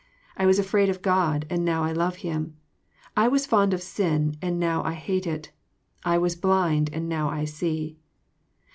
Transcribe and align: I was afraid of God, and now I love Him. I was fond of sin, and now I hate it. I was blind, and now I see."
I 0.35 0.47
was 0.47 0.57
afraid 0.57 0.89
of 0.89 1.03
God, 1.03 1.45
and 1.47 1.63
now 1.63 1.83
I 1.83 1.91
love 1.91 2.15
Him. 2.25 2.57
I 3.15 3.27
was 3.27 3.45
fond 3.45 3.71
of 3.71 3.83
sin, 3.83 4.35
and 4.41 4.59
now 4.59 4.83
I 4.83 4.93
hate 4.93 5.27
it. 5.27 5.51
I 6.03 6.17
was 6.17 6.35
blind, 6.35 6.89
and 6.91 7.07
now 7.07 7.29
I 7.29 7.45
see." 7.45 7.99